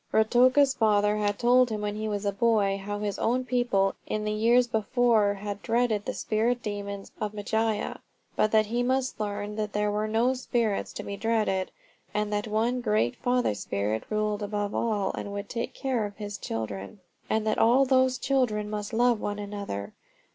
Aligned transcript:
Ruatoka's 0.11 0.73
father 0.73 1.17
had 1.17 1.37
told 1.37 1.69
him 1.69 1.79
when 1.81 1.93
he 1.93 2.07
was 2.09 2.25
a 2.25 2.31
boy 2.31 2.81
how 2.83 2.97
his 2.97 3.19
own 3.19 3.45
people 3.45 3.93
in 4.07 4.23
the 4.23 4.31
years 4.31 4.65
before 4.65 5.35
had 5.35 5.61
dreaded 5.61 6.05
the 6.05 6.13
spirit 6.15 6.63
demons 6.63 7.11
of 7.21 7.35
Mangaia, 7.35 7.99
but 8.35 8.51
that 8.51 8.65
he 8.65 8.81
must 8.81 9.19
learn 9.19 9.57
that 9.57 9.73
there 9.73 9.91
were 9.91 10.07
no 10.07 10.33
spirits 10.33 10.91
to 10.93 11.03
be 11.03 11.17
dreaded; 11.17 11.69
that 12.15 12.47
one 12.47 12.81
great 12.81 13.15
Father 13.17 13.53
Spirit 13.53 14.03
ruled 14.09 14.41
above 14.41 14.73
all, 14.73 15.11
and 15.11 15.31
would 15.33 15.47
take 15.49 15.75
care 15.75 16.07
of 16.07 16.17
His 16.17 16.39
children, 16.39 17.01
and 17.29 17.45
that 17.45 17.59
all 17.59 17.85
those 17.85 18.17
children 18.17 18.71
must 18.71 18.93
love 18.93 19.19
one 19.21 19.37
another. 19.37 19.93